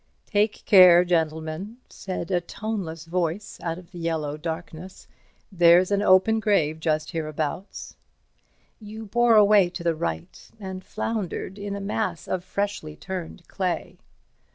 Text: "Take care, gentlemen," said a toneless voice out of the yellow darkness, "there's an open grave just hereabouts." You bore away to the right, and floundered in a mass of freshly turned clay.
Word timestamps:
"Take 0.25 0.65
care, 0.65 1.05
gentlemen," 1.05 1.77
said 1.87 2.31
a 2.31 2.41
toneless 2.41 3.05
voice 3.05 3.59
out 3.61 3.77
of 3.77 3.91
the 3.91 3.99
yellow 3.99 4.35
darkness, 4.35 5.07
"there's 5.51 5.91
an 5.91 6.01
open 6.01 6.39
grave 6.39 6.79
just 6.79 7.11
hereabouts." 7.11 7.95
You 8.79 9.05
bore 9.05 9.35
away 9.35 9.69
to 9.69 9.83
the 9.83 9.93
right, 9.93 10.49
and 10.59 10.83
floundered 10.83 11.59
in 11.59 11.75
a 11.75 11.79
mass 11.79 12.27
of 12.27 12.43
freshly 12.43 12.95
turned 12.95 13.47
clay. 13.47 13.99